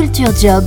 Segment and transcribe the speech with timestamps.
[0.00, 0.64] Culture Job.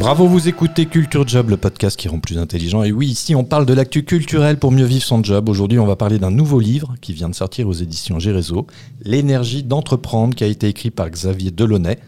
[0.00, 2.82] Bravo, vous écoutez Culture Job, le podcast qui rend plus intelligent.
[2.82, 5.48] Et oui, ici, on parle de l'actu culturel pour mieux vivre son job.
[5.48, 8.66] Aujourd'hui, on va parler d'un nouveau livre qui vient de sortir aux éditions Gérézo,
[9.04, 12.00] L'énergie d'entreprendre, qui a été écrit par Xavier Delaunay.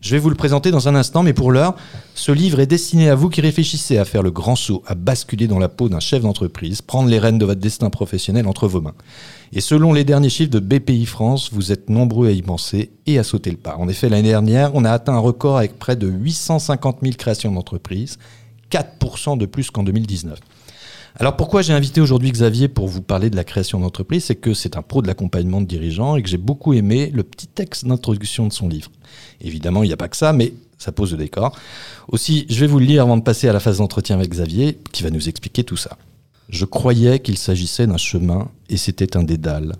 [0.00, 1.74] Je vais vous le présenter dans un instant, mais pour l'heure,
[2.14, 5.48] ce livre est destiné à vous qui réfléchissez à faire le grand saut, à basculer
[5.48, 8.80] dans la peau d'un chef d'entreprise, prendre les rênes de votre destin professionnel entre vos
[8.80, 8.94] mains.
[9.52, 13.18] Et selon les derniers chiffres de BPI France, vous êtes nombreux à y penser et
[13.18, 13.76] à sauter le pas.
[13.76, 17.52] En effet, l'année dernière, on a atteint un record avec près de 850 000 créations
[17.52, 18.18] d'entreprises,
[18.70, 20.38] 4% de plus qu'en 2019.
[21.16, 24.24] Alors pourquoi j'ai invité aujourd'hui Xavier pour vous parler de la création d'entreprise?
[24.24, 27.22] C'est que c'est un pro de l'accompagnement de dirigeants et que j'ai beaucoup aimé le
[27.22, 28.90] petit texte d'introduction de son livre.
[29.40, 31.56] Évidemment, il n'y a pas que ça, mais ça pose le décor.
[32.08, 34.78] Aussi, je vais vous le lire avant de passer à la phase d'entretien avec Xavier,
[34.92, 35.98] qui va nous expliquer tout ça.
[36.48, 39.74] Je croyais qu'il s'agissait d'un chemin et c'était un dédale.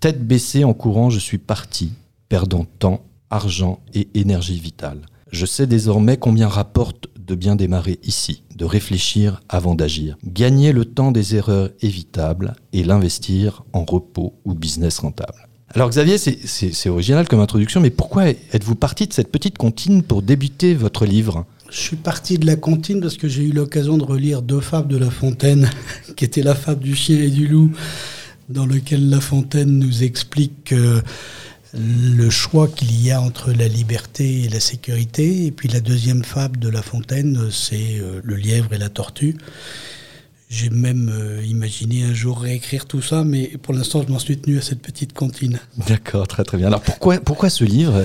[0.00, 1.92] Tête baissée en courant, je suis parti,
[2.28, 5.02] perdant temps, argent et énergie vitale.
[5.30, 10.84] Je sais désormais combien rapporte de bien démarrer ici, de réfléchir avant d'agir, gagner le
[10.84, 15.48] temps des erreurs évitables et l'investir en repos ou business rentable.
[15.74, 20.20] Alors Xavier, c'est original comme introduction, mais pourquoi êtes-vous parti de cette petite comptine pour
[20.20, 21.46] débuter votre livre?
[21.70, 24.88] Je suis parti de la comptine parce que j'ai eu l'occasion de relire deux fables
[24.88, 25.70] de La Fontaine,
[26.16, 27.70] qui était la fable du chien et du loup,
[28.50, 30.74] dans lequel La Fontaine nous explique
[31.74, 35.46] le choix qu'il y a entre la liberté et la sécurité.
[35.46, 39.36] Et puis la deuxième fable de La Fontaine, c'est euh, le lièvre et la tortue.
[40.50, 44.36] J'ai même euh, imaginé un jour réécrire tout ça, mais pour l'instant, je m'en suis
[44.36, 45.58] tenu à cette petite comptine.
[45.88, 46.66] D'accord, très très bien.
[46.66, 48.02] Alors pourquoi, pourquoi ce livre?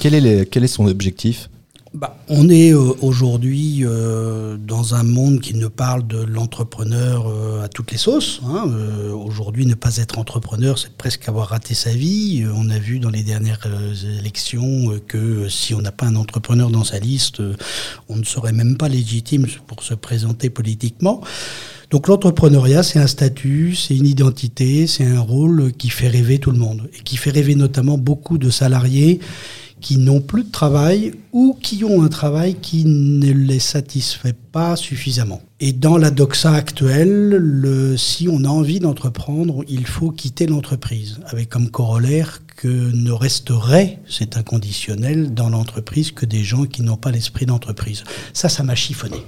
[0.00, 1.48] Quel, est quel est son objectif?
[1.94, 7.64] Bah, on est euh, aujourd'hui euh, dans un monde qui ne parle de l'entrepreneur euh,
[7.64, 8.42] à toutes les sauces.
[8.44, 8.66] Hein.
[9.14, 12.44] aujourd'hui, ne pas être entrepreneur, c'est presque avoir raté sa vie.
[12.54, 13.66] on a vu dans les dernières
[14.18, 17.42] élections que si on n'a pas un entrepreneur dans sa liste,
[18.08, 21.22] on ne serait même pas légitime pour se présenter politiquement.
[21.90, 26.50] Donc l'entrepreneuriat, c'est un statut, c'est une identité, c'est un rôle qui fait rêver tout
[26.50, 29.20] le monde et qui fait rêver notamment beaucoup de salariés
[29.80, 34.76] qui n'ont plus de travail ou qui ont un travail qui ne les satisfait pas
[34.76, 35.40] suffisamment.
[35.60, 41.20] Et dans la doxa actuelle, le, si on a envie d'entreprendre, il faut quitter l'entreprise,
[41.26, 46.96] avec comme corollaire que ne resterait, c'est inconditionnel, dans l'entreprise que des gens qui n'ont
[46.96, 48.04] pas l'esprit d'entreprise.
[48.32, 49.18] Ça, ça m'a chiffonné.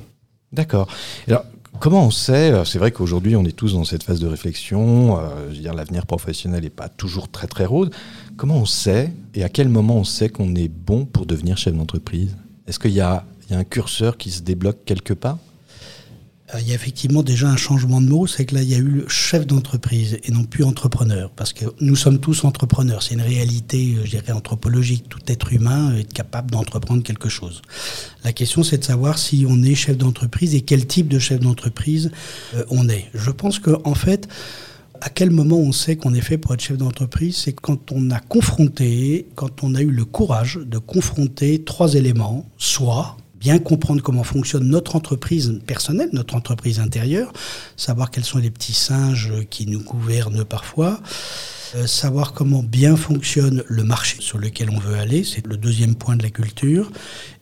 [0.52, 0.88] D'accord.
[1.28, 1.44] Alors,
[1.78, 5.18] Comment on sait euh, C'est vrai qu'aujourd'hui, on est tous dans cette phase de réflexion.
[5.18, 7.90] Euh, je veux dire, l'avenir professionnel n'est pas toujours très très rose.
[8.36, 11.74] Comment on sait et à quel moment on sait qu'on est bon pour devenir chef
[11.74, 12.36] d'entreprise?
[12.66, 15.38] Est-ce qu'il y, a un curseur qui se débloque quelque part?
[16.58, 18.78] Il y a effectivement déjà un changement de mot, c'est que là, il y a
[18.78, 23.02] eu le chef d'entreprise et non plus entrepreneur, parce que nous sommes tous entrepreneurs.
[23.02, 25.08] C'est une réalité, euh, je dirais, anthropologique.
[25.08, 27.62] Tout être humain est capable d'entreprendre quelque chose.
[28.24, 31.40] La question, c'est de savoir si on est chef d'entreprise et quel type de chef
[31.40, 32.10] d'entreprise
[32.54, 33.10] euh, on est.
[33.14, 34.28] Je pense qu'en en fait,
[35.00, 38.10] à quel moment on sait qu'on est fait pour être chef d'entreprise C'est quand on
[38.10, 44.02] a confronté, quand on a eu le courage de confronter trois éléments, soit bien comprendre
[44.02, 47.32] comment fonctionne notre entreprise personnelle, notre entreprise intérieure,
[47.76, 51.00] savoir quels sont les petits singes qui nous gouvernent parfois,
[51.76, 55.94] euh, savoir comment bien fonctionne le marché sur lequel on veut aller, c'est le deuxième
[55.94, 56.90] point de la culture.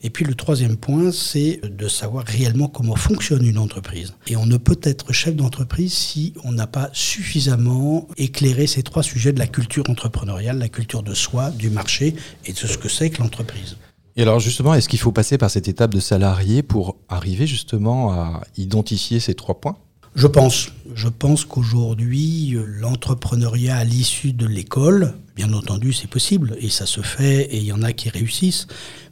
[0.02, 4.14] Et puis le troisième point, c'est de savoir réellement comment fonctionne une entreprise.
[4.26, 9.02] Et on ne peut être chef d'entreprise si on n'a pas suffisamment éclairé ces trois
[9.02, 12.14] sujets de la culture entrepreneuriale, la culture de soi, du marché
[12.44, 13.76] et de ce que c'est que l'entreprise.
[14.18, 18.10] Et alors justement, est-ce qu'il faut passer par cette étape de salarié pour arriver justement
[18.10, 19.76] à identifier ces trois points?
[20.14, 20.70] Je pense.
[20.94, 27.00] Je pense qu'aujourd'hui, l'entrepreneuriat à l'issue de l'école, bien entendu, c'est possible et ça se
[27.00, 28.66] fait et il y en a qui réussissent.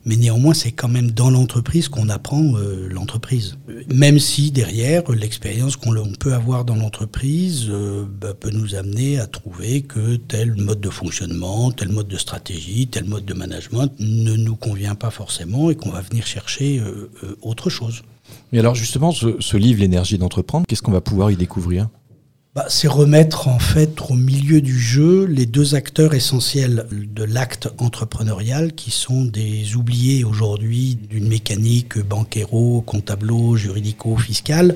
[0.04, 3.58] Mais néanmoins, c'est quand même dans l'entreprise qu'on apprend euh, l'entreprise.
[3.92, 9.26] Même si derrière, l'expérience qu'on peut avoir dans l'entreprise euh, bah, peut nous amener à
[9.26, 14.34] trouver que tel mode de fonctionnement, tel mode de stratégie, tel mode de management ne
[14.36, 17.08] nous convient pas forcément et qu'on va venir chercher euh,
[17.42, 18.02] autre chose.
[18.52, 21.88] Mais alors justement, ce, livre, L'énergie d'entreprendre, qu'est-ce qu'on va pouvoir y découvrir?
[22.54, 27.68] Bah, c'est remettre en fait au milieu du jeu les deux acteurs essentiels de l'acte
[27.76, 34.74] entrepreneurial qui sont des oubliés aujourd'hui d'une mécanique banquéro, comptablo, juridico-fiscale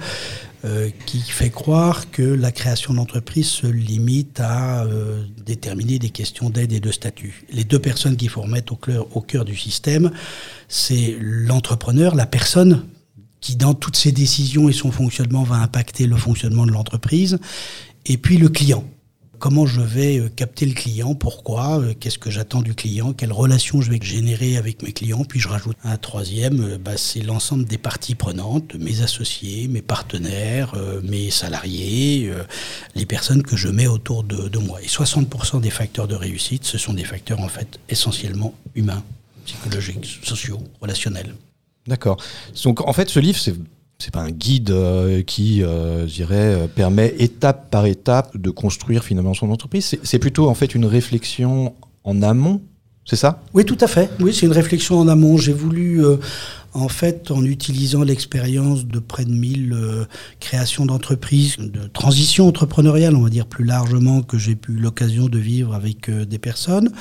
[0.67, 6.51] euh, qui fait croire que la création d'entreprise se limite à euh, déterminer des questions
[6.51, 7.47] d'aide et de statut.
[7.51, 10.11] Les deux personnes qu'il faut remettre au cœur, au cœur du système,
[10.69, 12.83] c'est l'entrepreneur, la personne
[13.41, 17.39] qui dans toutes ses décisions et son fonctionnement va impacter le fonctionnement de l'entreprise,
[18.07, 18.85] et puis le client.
[19.39, 23.91] comment je vais capter le client, pourquoi, qu'est-ce que j'attends du client, quelle relation je
[23.91, 25.25] vais générer avec mes clients?
[25.25, 30.75] Puis je rajoute un troisième, bah, c'est l'ensemble des parties prenantes, mes associés, mes partenaires,
[31.03, 32.31] mes salariés,
[32.95, 34.81] les personnes que je mets autour de, de moi.
[34.83, 39.03] Et 60% des facteurs de réussite, ce sont des facteurs en fait essentiellement humains,
[39.47, 41.35] psychologiques, sociaux, relationnels.
[41.87, 42.19] D'accord.
[42.65, 46.67] Donc en fait, ce livre, c'est pas un guide euh, qui, euh, je dirais, euh,
[46.67, 49.97] permet étape par étape de construire finalement son entreprise.
[50.03, 51.75] C'est plutôt en fait une réflexion
[52.05, 52.63] en amont,
[53.05, 53.43] c'est ça?
[53.55, 54.11] Oui, tout à fait.
[54.21, 55.37] Oui, c'est une réflexion en amont.
[55.37, 56.03] J'ai voulu
[56.73, 60.05] en fait, en utilisant l'expérience de près de 1000 euh,
[60.39, 65.39] créations d'entreprises, de transition entrepreneuriale, on va dire plus largement, que j'ai eu l'occasion de
[65.39, 66.93] vivre avec euh, des personnes,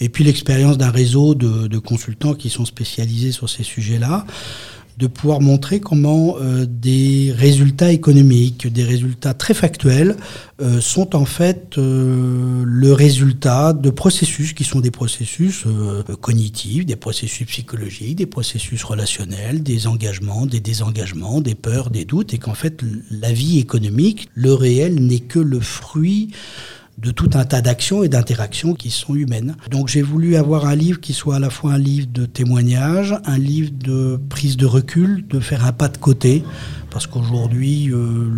[0.00, 4.24] et puis l'expérience d'un réseau de, de, consultants qui sont spécialisés sur ces sujets-là,
[5.00, 10.16] de pouvoir montrer comment euh, des résultats économiques, des résultats très factuels,
[10.60, 15.64] euh, sont en fait euh, le résultat de processus qui sont des processus
[16.20, 22.34] cognitifs, des processus psychologiques, des processus relationnels, des engagements, des désengagements, des peurs, des doutes,
[22.34, 26.28] et qu'en fait la vie économique, le réel n'est que le fruit
[26.98, 29.56] de tout un tas d'actions et d'interactions qui sont humaines.
[29.70, 33.14] Donc j'ai voulu avoir un livre qui soit à la fois un livre de témoignage,
[33.24, 36.44] un livre de prise de recul, de faire un pas de côté,
[36.90, 38.28] parce qu'aujourd'hui euh,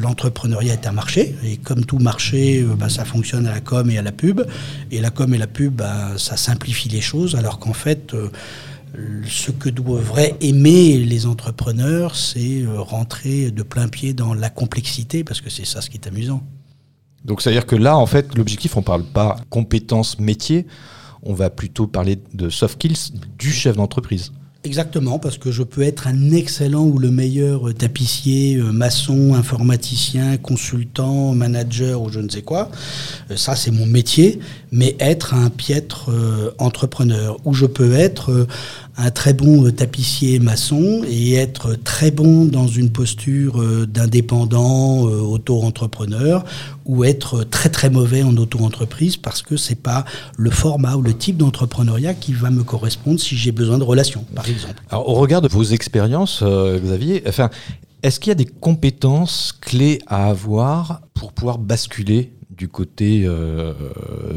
[0.00, 3.90] l'entrepreneuriat est un marché, et comme tout marché, euh, bah, ça fonctionne à la com
[3.90, 4.42] et à la pub,
[4.92, 8.14] et la com et la pub, bah, ça simplifie les choses, alors qu'en fait...
[8.14, 8.30] Euh,
[9.26, 15.40] ce que devraient aimer les entrepreneurs, c'est rentrer de plein pied dans la complexité, parce
[15.40, 16.44] que c'est ça ce qui est amusant.
[17.24, 20.66] Donc c'est-à-dire que là, en fait, l'objectif, on ne parle pas compétences métiers,
[21.22, 24.32] on va plutôt parler de soft skills du chef d'entreprise.
[24.66, 29.34] Exactement, parce que je peux être un excellent ou le meilleur euh, tapissier, euh, maçon,
[29.34, 32.70] informaticien, consultant, manager ou je ne sais quoi.
[33.30, 34.40] Euh, ça, c'est mon métier.
[34.72, 36.10] Mais être un piètre
[36.58, 38.48] entrepreneur, où je peux être
[38.96, 46.44] un très bon tapissier maçon et être très bon dans une posture d'indépendant, auto-entrepreneur,
[46.84, 50.04] ou être très très mauvais en auto-entreprise parce que c'est pas
[50.36, 54.24] le format ou le type d'entrepreneuriat qui va me correspondre si j'ai besoin de relations,
[54.34, 54.44] par
[54.90, 57.50] alors, au regard de vos expériences, euh, Xavier, enfin,
[58.02, 63.72] est-ce qu'il y a des compétences clés à avoir pour pouvoir basculer du côté euh,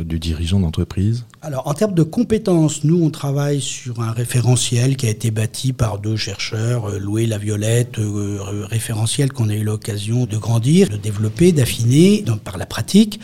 [0.03, 5.07] du dirigeant d'entreprise Alors, en termes de compétences, nous, on travaille sur un référentiel qui
[5.07, 7.97] a été bâti par deux chercheurs, euh, Louis Laviolette,
[8.69, 13.19] référentiel qu'on a eu l'occasion de grandir, de développer, d'affiner par la pratique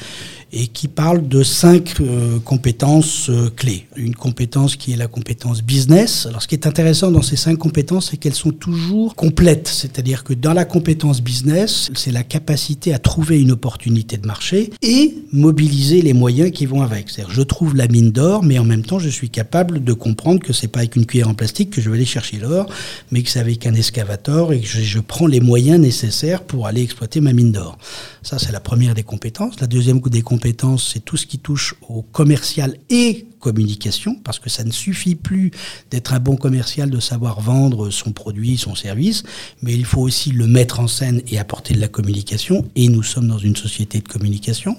[0.53, 3.87] et qui parle de cinq euh, compétences euh, clés.
[3.95, 6.27] Une compétence qui est la compétence business.
[6.27, 9.67] Alors ce qui est intéressant dans ces cinq compétences, c'est qu'elles sont toujours complètes.
[9.67, 14.69] C'est-à-dire que dans la compétence business, c'est la capacité à trouver une opportunité de marché
[14.83, 17.09] et mobiliser les moyens qui vont avec.
[17.09, 20.39] C'est-à-dire je trouve la mine d'or, mais en même temps je suis capable de comprendre
[20.39, 22.67] que c'est pas avec une cuillère en plastique que je vais aller chercher l'or,
[23.11, 26.67] mais que c'est avec un excavateur et que je, je prends les moyens nécessaires pour
[26.67, 27.79] aller exploiter ma mine d'or.
[28.21, 29.59] Ça c'est la première des compétences.
[29.59, 30.42] La deuxième des compétences
[30.77, 35.51] c'est tout ce qui touche au commercial et communication, parce que ça ne suffit plus
[35.91, 39.23] d'être un bon commercial, de savoir vendre son produit, son service,
[39.61, 43.03] mais il faut aussi le mettre en scène et apporter de la communication, et nous
[43.03, 44.77] sommes dans une société de communication.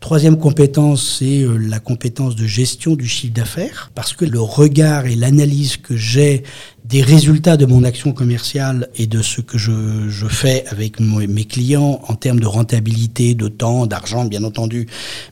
[0.00, 5.06] Troisième compétence, c'est euh, la compétence de gestion du chiffre d'affaires, parce que le regard
[5.06, 6.42] et l'analyse que j'ai
[6.84, 9.70] des résultats de mon action commerciale et de ce que je,
[10.28, 14.86] fais avec mes clients en termes de rentabilité, de temps, d'argent, bien entendu,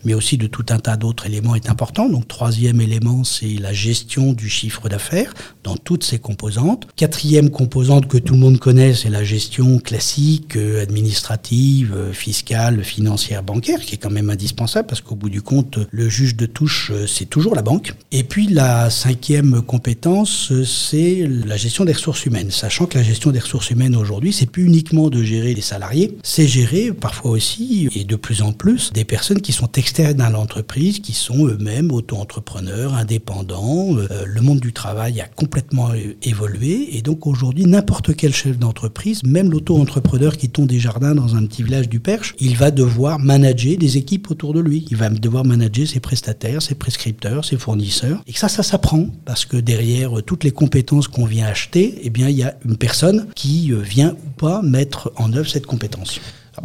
[0.05, 2.09] mais aussi de tout un tas d'autres éléments est important.
[2.09, 6.87] Donc, troisième élément, c'est la gestion du chiffre d'affaires dans toutes ses composantes.
[6.97, 12.85] Quatrième composante que tout le monde connaît, c'est la gestion classique, euh, administrative, euh, fiscale,
[12.85, 16.47] financière, bancaire, qui est quand même indispensable parce qu'au bout du compte, le juge de
[16.47, 17.95] touche, euh, c'est toujours la banque.
[18.13, 23.31] Et puis, la cinquième compétence, c'est la gestion des ressources humaines, sachant que la gestion
[23.31, 27.89] des ressources humaines aujourd'hui, c'est plus uniquement de gérer les salariés, c'est gérer parfois aussi,
[27.95, 31.91] et de plus en plus, des personnes qui sont externes à l'entreprise, qui sont eux-mêmes
[31.93, 33.97] auto-entrepreneurs, indépendants.
[33.97, 35.91] Euh, le monde du travail a complètement
[36.23, 41.37] évolué, et donc aujourd'hui, n'importe quel chef d'entreprise, même l'auto-entrepreneur qui tombe des jardins dans
[41.37, 44.87] un petit village du Perche, il va devoir manager des équipes autour de lui.
[44.91, 48.23] Il va devoir manager ses prestataires, ses prescripteurs, ses fournisseurs.
[48.27, 52.29] Et ça, ça s'apprend, parce que derrière toutes les compétences qu'on vient acheter, eh bien,
[52.29, 56.21] il y a une personne qui euh, vient ou pas mettre en œuvre cette compétence.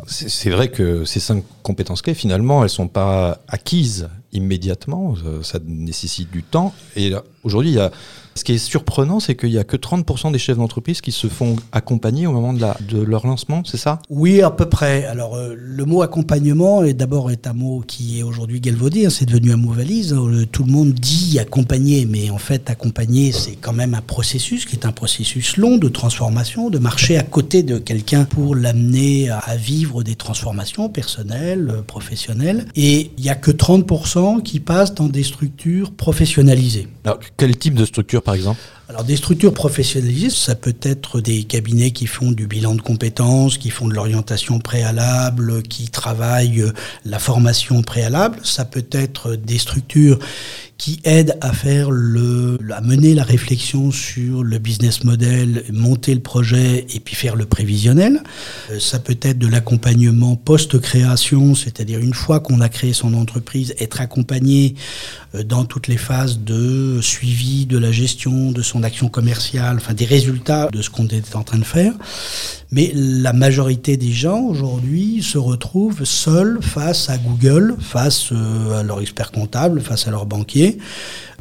[0.08, 4.10] C'est vrai que ces cinq compétences clés, finalement, elles sont pas acquises.
[4.32, 6.74] immédiatement, ça nécessite du temps.
[6.96, 7.92] Et aujourd'hui, il y a
[8.36, 11.28] ce qui est surprenant, c'est qu'il n'y a que 30% des chefs d'entreprise qui se
[11.28, 14.00] font accompagner au moment de, la, de leur lancement, c'est ça?
[14.10, 15.06] Oui, à peu près.
[15.06, 19.10] Alors, euh, le mot accompagnement est d'abord est un mot qui est aujourd'hui galvaudé, hein,
[19.10, 20.14] c'est devenu un mot valise.
[20.14, 24.66] Euh, tout le monde dit accompagner, mais en fait, accompagner, c'est quand même un processus
[24.66, 29.30] qui est un processus long de transformation, de marcher à côté de quelqu'un pour l'amener
[29.30, 32.66] à vivre des transformations personnelles, euh, professionnelles.
[32.76, 36.88] Et il n'y a que 30% qui passent dans des structures professionnalisées.
[37.06, 38.60] Alors, quel type de structure par exemple?
[38.90, 43.58] Alors des structures professionnalisées, ça peut être des cabinets qui font du bilan de compétences,
[43.58, 46.66] qui font de l'orientation préalable, qui travaillent
[47.06, 48.40] la formation préalable.
[48.44, 50.20] Ça peut être des structures
[50.84, 56.20] qui aident à faire le, à mener la réflexion sur le business model, monter le
[56.20, 58.22] projet et puis faire le prévisionnel.
[58.70, 63.74] Euh, ça peut être de l'accompagnement post-création, c'est-à-dire une fois qu'on a créé son entreprise,
[63.80, 64.76] être accompagné
[65.36, 69.94] euh, dans toutes les phases de suivi de la gestion de son action commerciale, enfin
[69.94, 71.94] des résultats de ce qu'on est en train de faire.
[72.74, 78.82] Mais la majorité des gens aujourd'hui se retrouvent seuls face à Google, face euh, à
[78.82, 80.80] leur expert comptable, face à leur banquier.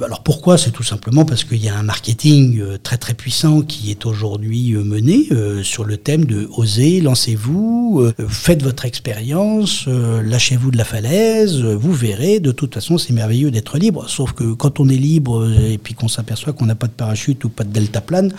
[0.04, 0.58] Alors pourquoi?
[0.58, 4.04] C'est tout simplement parce qu'il y a un marketing euh, très très puissant qui est
[4.04, 5.26] aujourd'hui euh, mené
[5.62, 12.40] sur le thème de oser, lancez-vous, faites votre expérience, lâchez-vous de la falaise, vous verrez,
[12.40, 15.94] de toute façon c'est merveilleux d'être libre, sauf que quand on est libre et puis
[15.94, 18.32] qu'on s'aperçoit qu'on n'a pas de parachute ou pas de deltaplane,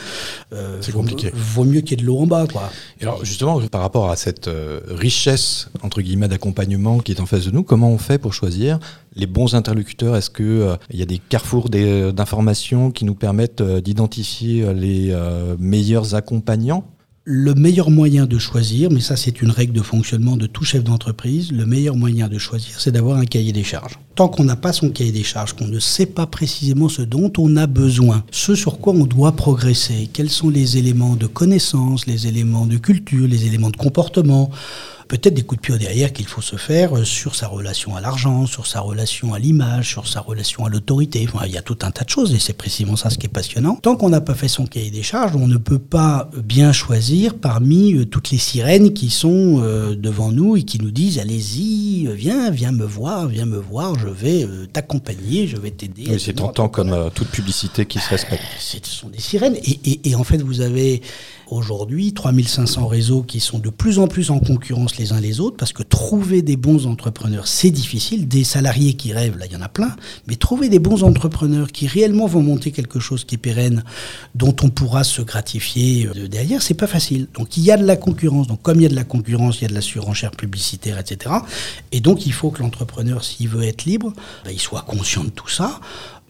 [0.81, 1.31] c'est compliqué.
[1.33, 2.45] Vaut mieux qu'il y ait de l'eau en bas.
[2.51, 2.69] Quoi.
[3.01, 7.45] Alors justement, par rapport à cette euh, richesse entre guillemets d'accompagnement qui est en face
[7.45, 8.79] de nous, comment on fait pour choisir
[9.15, 10.15] les bons interlocuteurs?
[10.15, 15.15] Est-ce qu'il euh, il y a des carrefours euh, d'informations qui nous permettent d'identifier les
[15.59, 16.85] meilleurs accompagnants?
[17.25, 20.83] Le meilleur moyen de choisir, mais ça c'est une règle de fonctionnement de tout chef
[20.83, 23.97] d'entreprise, le meilleur moyen de choisir, c'est d'avoir un cahier des charges.
[24.15, 27.31] Tant qu'on n'a pas son cahier des charges, qu'on ne sait pas précisément ce dont
[27.37, 32.07] on a besoin, ce sur quoi on doit progresser, quels sont les éléments de connaissance,
[32.07, 34.51] les éléments de culture, les éléments de comportement,
[35.07, 38.01] peut-être des coups de pied derrière qu'il faut se faire euh, sur sa relation à
[38.01, 41.27] l'argent, sur sa relation à l'image, sur sa relation à l'autorité.
[41.31, 43.25] Enfin, il y a tout un tas de choses et c'est précisément ça ce qui
[43.25, 43.77] est passionnant.
[43.81, 47.35] Tant qu'on n'a pas fait son cahier des charges, on ne peut pas bien choisir
[47.35, 52.07] parmi euh, toutes les sirènes qui sont euh, devant nous et qui nous disent allez-y,
[52.15, 56.05] viens, viens me voir, viens me voir, je vais t'accompagner, je vais t'aider.
[56.07, 58.43] Oui, c'est tentant comme toute publicité qui se respecte.
[58.59, 61.01] Ce sont des sirènes et, et, et en fait vous avez
[61.53, 65.57] aujourd'hui 3500 réseaux qui sont de plus en plus en concurrence les uns les autres
[65.57, 68.27] parce que trouver des bons entrepreneurs, c'est difficile.
[68.27, 69.95] Des salariés qui rêvent, là, il y en a plein.
[70.27, 73.83] Mais trouver des bons entrepreneurs qui réellement vont monter quelque chose qui est pérenne,
[74.35, 77.27] dont on pourra se gratifier euh, derrière, c'est pas facile.
[77.33, 78.47] Donc il y a de la concurrence.
[78.47, 80.99] Donc comme il y a de la concurrence, il y a de la surenchère publicitaire,
[80.99, 81.35] etc.
[81.91, 84.13] Et donc il faut que l'entrepreneur, s'il veut être libre,
[84.45, 85.79] ben, il soit conscient de tout ça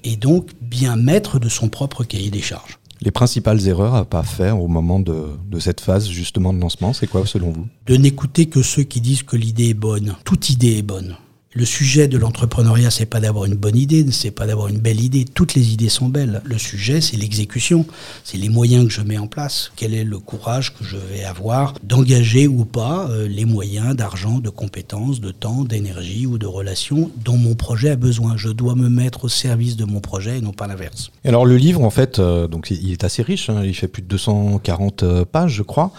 [0.03, 2.77] et donc bien maître de son propre cahier des charges.
[3.03, 6.93] Les principales erreurs à pas faire au moment de, de cette phase justement de lancement,
[6.93, 7.67] c'est quoi selon vous?
[7.86, 10.15] De n'écouter que ceux qui disent que l'idée est bonne.
[10.24, 11.17] Toute idée est bonne.
[11.55, 15.00] Le sujet de l'entrepreneuriat, c'est pas d'avoir une bonne idée, c'est pas d'avoir une belle
[15.00, 15.24] idée.
[15.24, 16.41] Toutes les idées sont belles.
[16.45, 17.86] Le sujet, c'est l'exécution,
[18.24, 19.72] c'est les moyens que je mets en place.
[19.75, 24.39] Quel est le courage que je vais avoir d'engager ou pas euh, les moyens d'argent,
[24.39, 28.36] de compétences, de temps, d'énergie ou de relations dont mon projet a besoin.
[28.36, 31.12] Je dois me mettre au service de mon projet et non pas l'inverse.
[31.24, 33.51] Alors le livre, en fait, euh, donc il est assez riche.
[33.51, 33.62] Hein.
[33.63, 35.91] il fait plus de 240 euh, pages, je crois.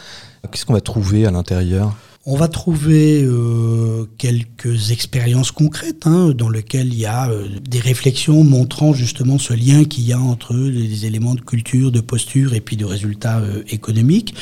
[0.51, 1.95] Qu'est-ce qu'on va trouver à l'intérieur?
[2.27, 7.81] On va trouver euh, quelques expériences concrètes hein, dans lesquelles il y a euh, des
[7.81, 12.55] réflexions montrant justement ce lien qu'il y a entre les éléments de culture, de posture
[12.55, 14.35] et puis de résultats euh, économiques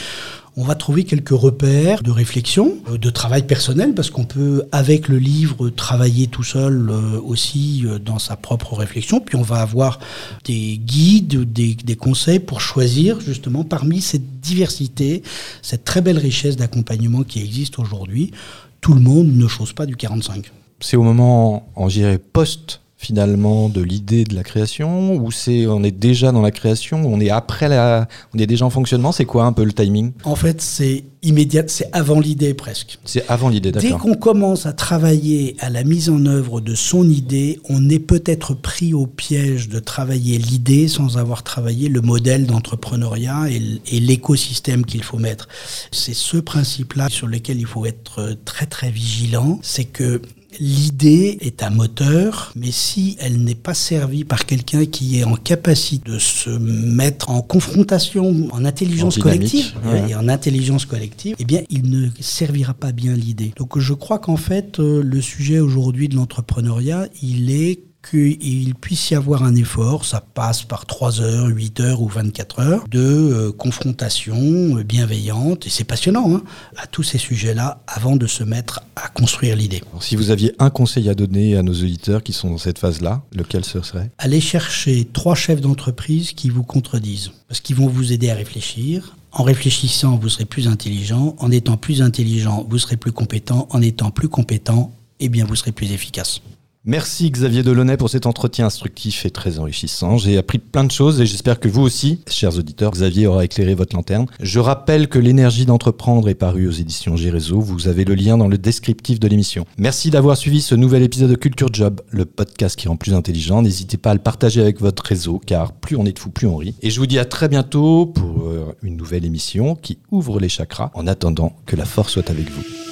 [0.56, 5.08] on va trouver quelques repères de réflexion, euh, de travail personnel, parce qu'on peut, avec
[5.08, 9.20] le livre, travailler tout seul euh, aussi euh, dans sa propre réflexion.
[9.20, 9.98] Puis on va avoir
[10.44, 15.22] des guides, des, conseils pour choisir justement parmi cette diversité,
[15.62, 18.32] cette très belle richesse d'accompagnement qui existe aujourd'hui.
[18.80, 20.50] Tout le monde ne chose pas du 45.
[20.80, 25.82] C'est au moment, en dirait, post finalement de l'idée de la création ou c'est on
[25.82, 29.24] est déjà dans la création on est après la on est déjà en fonctionnement c'est
[29.24, 30.12] quoi un peu le timing?
[30.24, 32.98] En fait c'est immédiat c'est avant l'idée presque.
[33.04, 33.90] C'est avant l'idée d'accord.
[33.90, 37.98] dès qu'on commence à travailler à la mise en œuvre de son idée on est
[37.98, 43.98] peut-être pris au piège de travailler l'idée sans avoir travaillé le modèle d'entrepreneuriat et, et
[43.98, 45.48] l'écosystème qu'il faut mettre.
[45.90, 50.22] C'est ce principe là sur lequel il faut être très très vigilant c'est que
[50.60, 55.34] L'idée est un moteur, mais si elle n'est pas servie par quelqu'un qui est en
[55.34, 59.74] capacité de se mettre en confrontation, en intelligence collective,
[60.08, 63.52] et en intelligence collective, eh bien, il ne servira pas bien l'idée.
[63.56, 69.10] Donc, je crois qu'en fait, euh, le sujet aujourd'hui de l'entrepreneuriat, il est qu'il puisse
[69.10, 73.00] y avoir un effort, ça passe par 3 heures, 8 heures ou 24 heures, de
[73.00, 74.36] euh, confrontation
[74.76, 76.42] euh, bienveillante, et c'est passionnant, hein,
[76.76, 79.82] à tous ces sujets-là, avant de se mettre à construire l'idée.
[80.00, 83.22] Si vous aviez un conseil à donner à nos auditeurs qui sont dans cette phase-là,
[83.32, 84.10] lequel ce serait?
[84.18, 89.16] Allez chercher trois chefs d'entreprise qui vous contredisent, parce qu'ils vont vous aider à réfléchir,
[89.34, 91.34] en réfléchissant, vous serez plus intelligent.
[91.38, 93.66] En étant plus intelligent, vous serez plus compétent.
[93.70, 96.42] En étant plus compétent, eh bien, vous serez plus efficace.
[96.84, 100.16] Merci Xavier Delaunay pour cet entretien instructif et très enrichissant.
[100.18, 103.76] J'ai appris plein de choses et j'espère que vous aussi, chers auditeurs, Xavier aura éclairé
[103.76, 104.26] votre lanterne.
[104.40, 107.60] Je rappelle que l'énergie d'entreprendre est parue aux éditions Gérézo.
[107.60, 109.64] Vous avez le lien dans le descriptif de l'émission.
[109.78, 113.62] Merci d'avoir suivi ce nouvel épisode de Culture Job, le podcast qui rend plus intelligent.
[113.62, 116.48] N'hésitez pas à le partager avec votre réseau car plus on est de fous, plus
[116.48, 116.74] on rit.
[116.82, 120.48] Et je vous dis à très bientôt pour euh, une nouvelle émission qui ouvre les
[120.48, 122.91] chakras en attendant que la force soit avec vous.